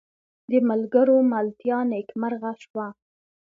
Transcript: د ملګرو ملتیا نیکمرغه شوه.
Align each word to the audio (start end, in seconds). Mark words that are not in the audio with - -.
د 0.49 0.51
ملګرو 0.69 1.17
ملتیا 1.33 1.77
نیکمرغه 1.93 2.51
شوه. 2.63 2.87